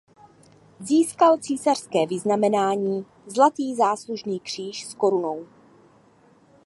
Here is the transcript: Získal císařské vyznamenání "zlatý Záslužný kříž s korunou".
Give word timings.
Získal 0.79 1.37
císařské 1.37 2.07
vyznamenání 2.07 3.05
"zlatý 3.27 3.75
Záslužný 3.75 4.39
kříž 4.39 4.85
s 4.87 4.93
korunou". 4.93 5.47